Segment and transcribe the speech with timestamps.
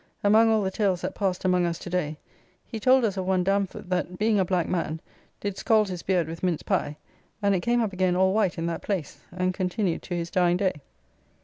[0.23, 2.17] Among all the tales that passed among us to day,
[2.65, 4.99] he told us of one Damford, that, being a black man,
[5.39, 6.97] did scald his beard with mince pie,
[7.39, 10.57] and it came up again all white in that place, and continued to his dying
[10.57, 10.73] day.